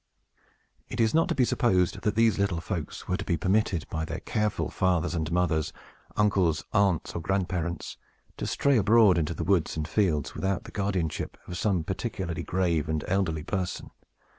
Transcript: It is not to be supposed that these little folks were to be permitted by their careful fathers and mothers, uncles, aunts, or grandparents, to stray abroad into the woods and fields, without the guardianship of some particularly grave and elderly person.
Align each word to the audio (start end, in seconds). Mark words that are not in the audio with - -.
It 0.89 0.99
is 0.99 1.13
not 1.13 1.27
to 1.29 1.35
be 1.35 1.45
supposed 1.45 2.01
that 2.01 2.15
these 2.15 2.39
little 2.39 2.59
folks 2.59 3.07
were 3.07 3.17
to 3.17 3.23
be 3.23 3.37
permitted 3.37 3.87
by 3.91 4.03
their 4.03 4.21
careful 4.21 4.71
fathers 4.71 5.13
and 5.13 5.31
mothers, 5.31 5.73
uncles, 6.15 6.65
aunts, 6.73 7.13
or 7.13 7.21
grandparents, 7.21 7.97
to 8.37 8.47
stray 8.47 8.77
abroad 8.77 9.19
into 9.19 9.35
the 9.35 9.43
woods 9.43 9.77
and 9.77 9.87
fields, 9.87 10.33
without 10.33 10.63
the 10.63 10.71
guardianship 10.71 11.37
of 11.47 11.55
some 11.55 11.83
particularly 11.83 12.41
grave 12.41 12.89
and 12.89 13.03
elderly 13.07 13.43
person. 13.43 13.91